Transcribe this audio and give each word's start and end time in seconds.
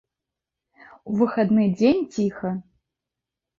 У 1.11 1.19
выхадны 1.19 1.63
дзень 1.77 2.01
ціха. 2.17 2.55